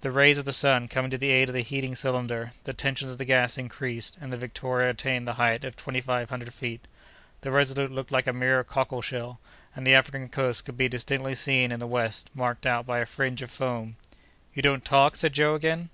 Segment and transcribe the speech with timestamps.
[0.00, 3.10] The rays of the sun coming to the aid of the heating cylinder, the tension
[3.10, 6.86] of the gas increased, and the Victoria attained the height of twenty five hundred feet.
[7.42, 9.38] The Resolute looked like a mere cockle shell,
[9.76, 13.04] and the African coast could be distinctly seen in the west marked out by a
[13.04, 13.96] fringe of foam.
[14.54, 15.90] "You don't talk?" said Joe, again.